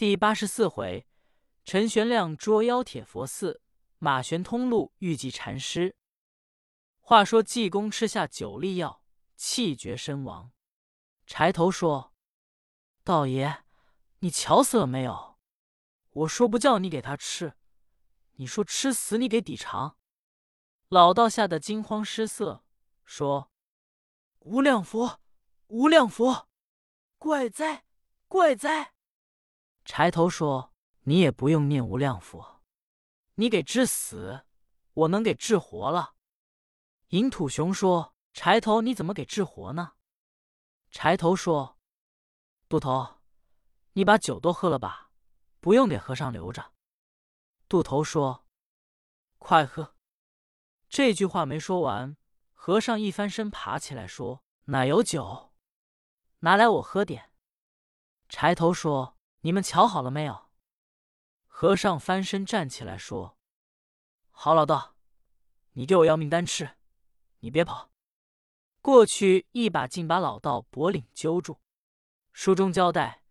[0.00, 1.06] 第八十四回，
[1.62, 3.60] 陈玄亮捉妖铁佛寺，
[3.98, 5.94] 马玄通路遇忌禅师。
[7.00, 9.04] 话说济公吃下九粒药，
[9.36, 10.52] 气绝身亡。
[11.26, 12.14] 柴头说
[13.04, 13.64] ：“道爷，
[14.20, 15.38] 你瞧死了没有？
[16.12, 17.52] 我说不叫你给他吃，
[18.36, 19.98] 你说吃死你给抵偿。”
[20.88, 22.64] 老道吓得惊慌失色，
[23.04, 23.52] 说
[24.40, 25.20] ：“无量佛，
[25.66, 26.48] 无量佛，
[27.18, 27.84] 怪哉，
[28.28, 28.94] 怪哉！”
[29.92, 30.72] 柴头说
[31.02, 32.62] ：“你也不用念无量佛，
[33.34, 34.46] 你给治死，
[34.94, 36.14] 我能给治活了。”
[37.10, 39.94] 银土熊说：“柴头，你怎么给治活呢？”
[40.92, 41.76] 柴头说
[42.70, 43.18] ：“杜头，
[43.94, 45.10] 你把酒都喝了吧，
[45.58, 46.72] 不用给和尚留着。”
[47.68, 48.46] 杜头说
[49.38, 49.96] ：“快喝。”
[50.88, 52.16] 这句话没说完，
[52.52, 55.52] 和尚一翻身爬起来说：“哪有酒？
[56.38, 57.32] 拿来我喝点。”
[58.30, 60.46] 柴头说：“你们瞧好了没有？”
[61.46, 63.36] 和尚翻身站起来说
[64.30, 64.94] ：“好，老道，
[65.72, 66.76] 你给我要命丹吃。”
[67.42, 67.90] 你别跑！
[68.82, 71.60] 过去一把竟把老道脖领揪住。
[72.32, 73.22] 书中交代，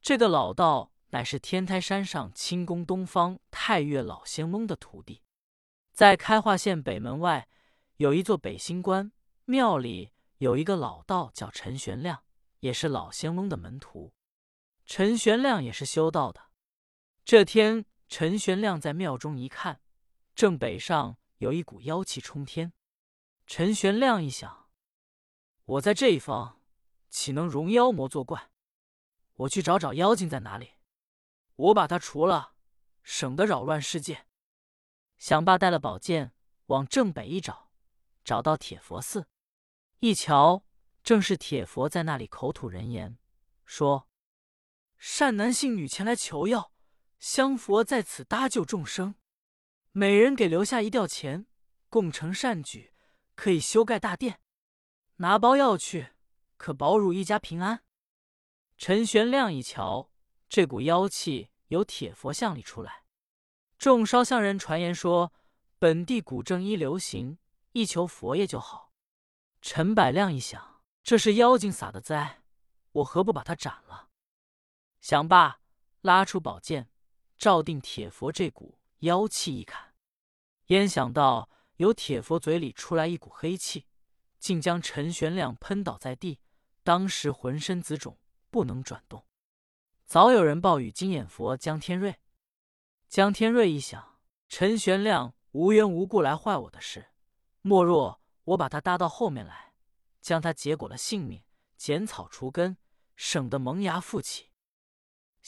[0.00, 5.22] 这个老道乃是天台山上清宫东方太岳老仙翁的徒弟。
[5.92, 7.48] 在开化县北门外
[7.96, 9.10] 有一座北星关，
[9.44, 12.22] 庙里有一个老道叫陈玄亮，
[12.60, 14.12] 也是老仙翁的门徒。
[14.88, 16.50] 陈玄亮也是修道的。
[17.22, 19.82] 这天，陈玄亮在庙中一看，
[20.34, 22.72] 正北上有一股妖气冲天。
[23.46, 24.70] 陈玄亮一想，
[25.66, 26.62] 我在这一方
[27.10, 28.50] 岂能容妖魔作怪？
[29.34, 30.70] 我去找找妖精在哪里，
[31.56, 32.54] 我把他除了，
[33.02, 34.26] 省得扰乱世界。
[35.18, 36.32] 想罢，带了宝剑
[36.66, 37.70] 往正北一找，
[38.24, 39.28] 找到铁佛寺，
[39.98, 40.64] 一瞧，
[41.02, 43.18] 正是铁佛在那里口吐人言，
[43.66, 44.08] 说
[44.98, 46.72] ：“善男信女前来求药，
[47.18, 49.14] 香佛在此搭救众生，
[49.92, 51.46] 每人给留下一吊钱，
[51.88, 52.92] 共成善举。”
[53.38, 54.40] 可以修盖大殿，
[55.18, 56.08] 拿包药去，
[56.56, 57.84] 可保汝一家平安。
[58.76, 60.10] 陈玄亮一瞧，
[60.48, 63.04] 这股妖气由铁佛像里出来。
[63.78, 65.32] 众烧香人传言说，
[65.78, 67.38] 本地古正一流行，
[67.70, 68.92] 一求佛爷就好。
[69.62, 72.42] 陈百亮一想，这是妖精撒的灾，
[72.90, 74.07] 我何不把他斩了？
[75.00, 75.60] 想罢，
[76.00, 76.90] 拉出宝剑，
[77.36, 79.94] 照定铁佛这股妖气一砍，
[80.66, 81.50] 焉想到。
[81.78, 83.86] 由铁佛嘴里出来一股黑气，
[84.40, 86.40] 竟将陈玄亮喷倒在地，
[86.82, 88.18] 当时浑身紫肿，
[88.50, 89.24] 不能转动。
[90.04, 92.16] 早有人报与金眼佛江天瑞。
[93.08, 97.12] 江天瑞一想，陈玄亮无缘无故来坏我的事，
[97.62, 99.74] 莫若我把他搭到后面来，
[100.20, 101.44] 将他结果了性命，
[101.76, 102.76] 剪草除根，
[103.14, 104.47] 省得萌芽复起。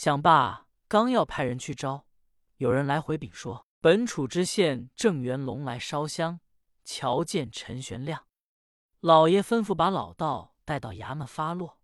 [0.03, 2.07] 想罢，刚要派人去招，
[2.57, 3.67] 有人来回禀说。
[3.83, 6.41] 本处知县郑元龙来烧香，
[6.83, 8.27] 瞧见陈玄亮，
[9.01, 11.83] 老爷吩咐把老道带到衙门发落。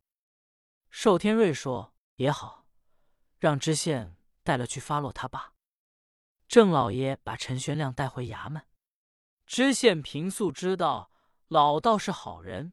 [0.88, 2.64] 寿天瑞说：“也好，
[3.38, 5.52] 让知县带了去发落他吧。”
[6.48, 8.62] 郑老爷把陈玄亮带回衙门，
[9.44, 11.10] 知县平素知道
[11.48, 12.72] 老道是好人，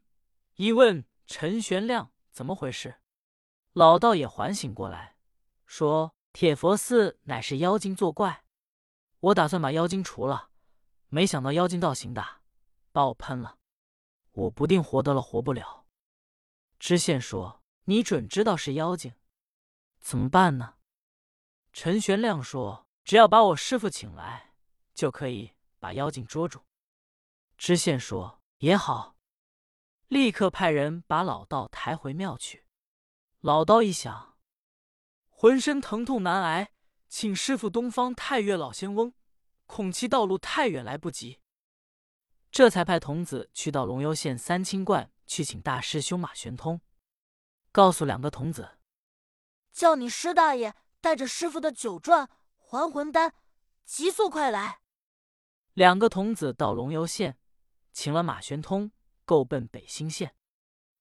[0.55, 3.01] 一问陈玄亮怎么回事，
[3.73, 5.12] 老道也缓醒过来，
[5.75, 8.45] 说：“铁佛寺乃是妖精作怪。”
[9.21, 10.51] 我打算把妖精除了，
[11.07, 12.23] 没想到妖精倒行的，
[12.91, 13.57] 把我喷了，
[14.33, 15.87] 我不定活得了活不了。
[16.77, 19.15] 知县说：“你准知道是妖精，
[19.99, 20.75] 怎么办呢？”
[21.73, 24.53] 陈玄亮说：“只要把我师傅请来，
[24.93, 26.61] 就可以把妖精捉住。”
[27.57, 29.15] 知县说：“也好。”
[30.07, 32.67] 立刻派人把老道抬回庙去。
[33.39, 34.32] 老道一想，
[35.43, 36.71] 浑身疼痛难挨。
[37.09, 39.13] 请师傅东方太岳老仙翁，
[39.65, 41.41] 恐其道路太远来不及，
[42.49, 46.79] 这才派童子去到龙游县三清观去请大师兄马玄通，
[47.73, 48.77] 告诉两个童子，
[49.73, 53.33] 叫你师大爷带着师傅的九转还魂丹，
[53.83, 54.79] 急速快来。
[55.73, 57.37] 两个童子到龙游县，
[57.91, 58.93] 请了马玄通，
[59.25, 60.33] 够奔北兴县。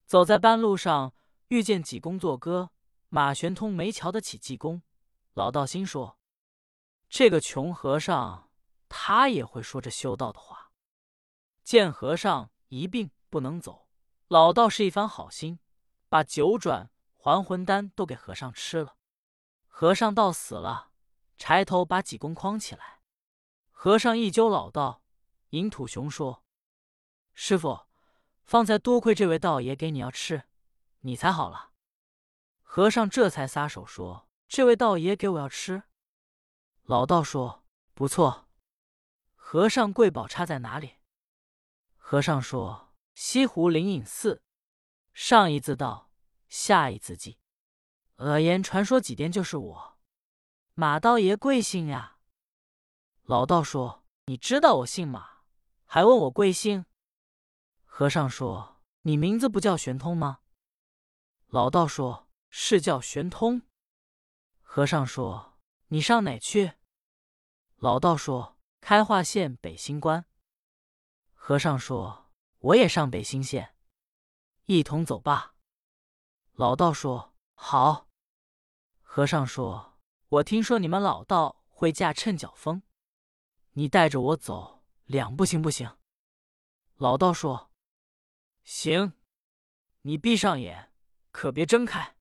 [0.04, 1.14] 走在半路上，
[1.46, 2.72] 遇见济公作歌，
[3.14, 4.80] 马玄通没瞧得起济公。
[5.34, 6.18] 老道心说
[7.10, 8.50] ：“这个穷和尚，
[8.88, 10.72] 他也会说这修道的话。”
[11.62, 13.86] 见和尚一病不能走，
[14.28, 15.58] 老道是一番好心，
[16.08, 18.96] 把九转还魂丹都给和尚吃了。
[19.66, 20.92] 和尚到死了，
[21.36, 23.02] 柴头把济公诓起来。
[23.70, 25.02] 和尚一揪老道，
[25.50, 26.46] 银土熊说
[27.34, 27.80] ：“师傅，
[28.46, 30.44] 方才多亏这位道爷给你要吃，
[31.00, 31.71] 你才好了。”
[32.74, 34.30] 和尚这才撒手说。
[34.48, 35.82] 这位道爷给我要吃。”
[36.84, 38.48] 老道说：“不错。”
[39.36, 40.94] 和尚贵宝插在哪里？
[41.98, 44.42] 和尚说：“西湖灵隐寺。”
[45.12, 46.10] 上一字道，
[46.48, 47.38] 下一字记。
[48.16, 49.98] 恶言传说几天就是我。
[50.72, 52.16] 马道爷贵姓呀？
[53.24, 55.42] 老道说：“你知道我姓马，
[55.84, 56.86] 还问我贵姓？”
[57.84, 60.38] 和尚说：“你名字不叫玄通吗？”
[61.48, 63.62] 老道说：“是叫玄通。”
[64.60, 65.58] 和尚说
[65.88, 66.74] ：“你上哪去？”
[67.76, 70.24] 老道说：“开化县北新关。”
[71.34, 73.74] 和尚说：“我也上北新县，
[74.66, 75.56] 一同走吧。”
[76.54, 78.08] 老道说：“好。”
[79.02, 82.82] 和尚说：“我听说你们老道会驾趁脚风，
[83.72, 85.98] 你带着我走两步行不行？”
[86.96, 87.72] 老道说
[88.62, 89.14] ：“行，
[90.02, 90.92] 你闭上眼，
[91.32, 92.16] 可别睁开。”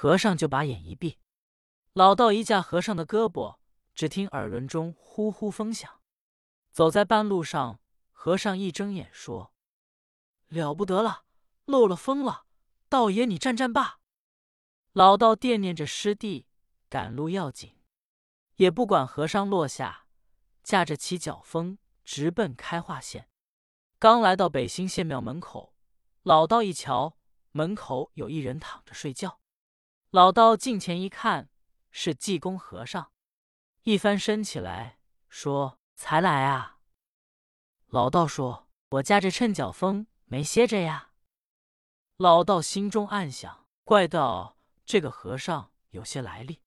[0.00, 1.18] 和尚就把眼一闭，
[1.92, 3.58] 老道一架和尚的胳膊，
[3.94, 6.00] 只听耳轮中呼呼风响。
[6.72, 7.80] 走在半路上。
[8.10, 9.52] 和尚一睁眼说
[10.48, 11.24] ：“了不得了，
[11.66, 12.46] 漏了风了！
[12.88, 13.98] 道爷，你站站罢。”
[14.92, 16.46] 老道惦念着师弟，
[16.88, 17.76] 赶路要紧，
[18.56, 20.06] 也不管和尚落下，
[20.62, 23.28] 驾着起脚风，直奔开化县。
[23.98, 25.74] 刚来到北兴县庙门口，
[26.22, 27.18] 老道一瞧，
[27.52, 29.40] 门口有一人躺着睡觉。
[30.10, 31.48] 老道近前一看，
[31.92, 33.12] 是济公和尚，
[33.82, 34.98] 一翻身起来，
[35.28, 36.78] 说：“才来啊。”
[37.86, 41.12] 老道说：“我驾着趁脚风，没歇着呀。”
[42.18, 46.60] 老道心中暗想：“怪道这个和尚有些来历，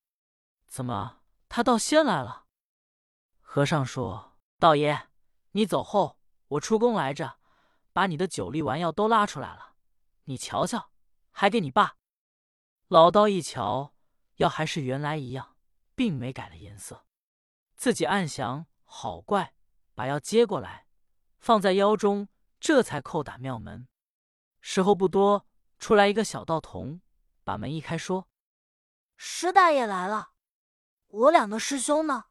[0.66, 1.20] 怎么
[1.50, 2.46] 他倒先来了？”
[3.42, 5.08] 和尚说：“道爷，
[5.50, 6.18] 你走后，
[6.48, 7.36] 我出宫来着，
[7.92, 9.74] 把你的酒力丸药都拉出来了，
[10.24, 10.90] 你瞧瞧，
[11.30, 11.96] 还给你爸。”
[12.88, 13.94] 老道一瞧，
[14.36, 15.56] 药还是原来一样，
[15.94, 17.06] 并没改了颜色。
[17.76, 19.54] 自己暗想：“好怪！”
[19.94, 20.86] 把药接过来。
[21.38, 22.28] 放在腰中，
[22.58, 23.88] 这才叩打庙门。
[24.60, 25.46] 时候不多，
[25.78, 27.00] 出来一个小道童，
[27.42, 28.28] 把门一开，说
[29.16, 30.32] ：“师大爷来了，
[31.06, 32.26] 我两个师兄呢？”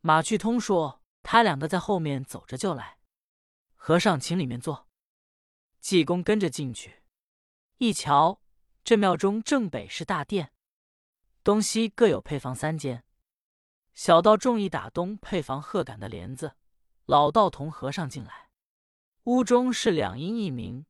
[0.00, 2.98] 马去通说：“他两个在后面走着就来。”
[3.74, 4.88] 和尚请里面坐。
[5.80, 7.02] 济公跟着进去，
[7.76, 8.42] 一瞧，
[8.88, 10.50] 这庙中正北是大殿，
[11.44, 13.04] 东西各有配房三间。
[13.92, 16.56] 小道众一打东配房鹤杆的帘子。
[17.04, 18.48] 老道同和尚进来，
[19.24, 20.86] 屋中是两阴一明，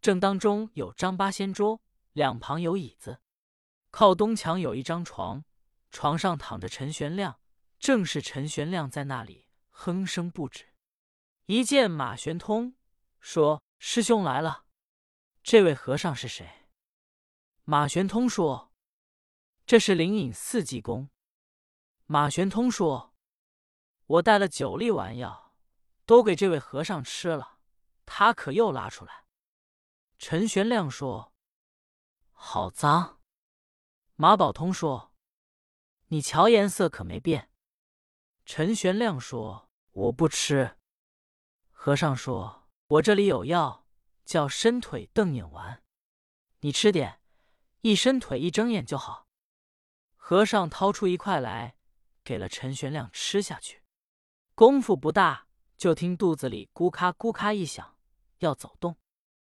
[0.00, 3.20] 正当中有张八仙桌，两旁有椅子，
[3.90, 5.44] 靠东墙有一张床，
[5.90, 7.40] 床上躺着陈玄亮，
[7.80, 10.66] 正是陈玄亮在那里哼声不止。
[11.46, 12.76] 一见马玄通，
[13.18, 14.66] 说：“师兄来了。”
[15.42, 16.48] 这位和尚是谁？
[17.72, 18.70] 马玄通说
[19.64, 21.08] ：“这是灵隐寺济公。”
[22.04, 23.14] 马玄通说
[24.04, 25.54] ：“我带了九粒丸药。”
[26.04, 27.60] 都给这位和尚吃了，
[28.04, 29.24] 他可又拉出来。
[30.18, 31.32] 陈玄亮说
[32.32, 33.22] ：“好脏。”
[34.16, 35.14] 马宝通说
[36.08, 37.50] ：“你瞧颜色可没变。”
[38.44, 40.76] 陈玄亮说：“我不吃。”
[41.72, 43.86] 和尚说：“我这里有药，
[44.26, 45.82] 叫伸腿瞪眼丸，
[46.60, 47.21] 你吃点，
[47.82, 49.28] 一伸腿一睁眼就好。”
[50.16, 51.76] 和尚掏出一块来，
[52.24, 53.82] 给了陈玄亮吃下去，
[54.54, 55.46] 功夫不大。
[55.76, 57.96] 就听肚子里咕咔咕咔一响，
[58.38, 58.96] 要走动。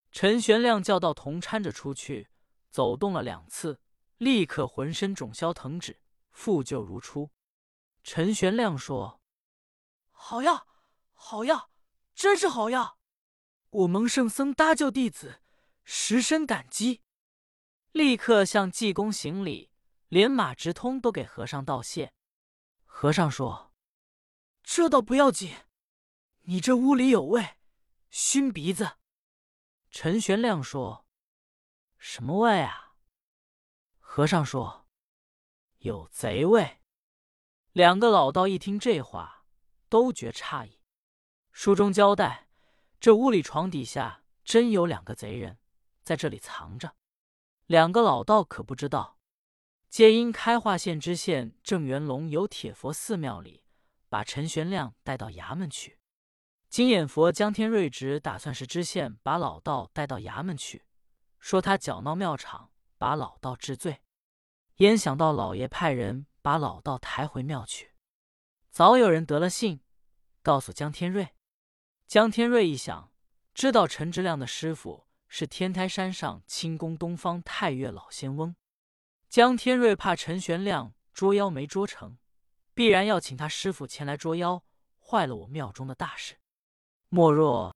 [0.09, 2.29] 陈玄亮叫道：“童搀着出去，
[2.69, 3.81] 走动了两次，
[4.19, 5.99] 立刻浑身肿消疼止，
[6.31, 7.29] 复旧如初。”
[8.03, 9.21] 陈玄亮说
[10.11, 10.65] ：“好药，
[11.11, 11.69] 好药，
[12.15, 12.97] 真是好药！
[13.69, 15.41] 我蒙圣僧搭救弟子，
[15.83, 17.01] 十深感激。”
[17.93, 19.69] 立刻向济公行礼，
[20.07, 22.11] 连马直通都给和尚道谢。
[22.85, 23.71] 和尚说
[24.63, 25.55] ：“这倒不要紧。”
[26.45, 27.57] 你这屋里有味，
[28.09, 28.97] 熏鼻子。
[29.91, 31.05] 陈玄亮说
[31.99, 32.95] ：“什么味啊？”
[33.99, 34.87] 和尚说
[35.77, 36.81] ：“有贼味。”
[37.73, 39.45] 两个老道一听这话，
[39.87, 40.81] 都觉诧异。
[41.51, 42.49] 书中交代，
[42.99, 45.59] 这屋里床底下真有两个贼人
[46.01, 46.95] 在这里藏着。
[47.73, 49.17] 两个老道可不知道，
[49.89, 53.63] 皆因开化县知县郑元龙有铁佛寺庙里，
[54.09, 55.97] 把陈玄亮带到衙门去。
[56.69, 60.85] 金眼佛江天瑞直打算是知县把老道带到衙门去，
[61.39, 64.03] 说他搅闹庙场，把老道治罪。
[64.75, 67.95] 焉想到老爷派人把老道抬回庙去。
[68.69, 69.81] 早有人得了信，
[70.43, 71.29] 告诉江天瑞。
[72.05, 73.11] 江天瑞一想，
[73.55, 75.02] 知道陈直亮的师傅
[75.35, 78.55] 是天台山上清宫东方太岳老仙翁。
[79.27, 82.19] 江天瑞怕陈玄亮捉妖没捉成，
[82.75, 84.63] 必然要请他师傅前来捉妖，
[84.99, 86.35] 坏了我庙中的大事。
[87.09, 87.71] 莫若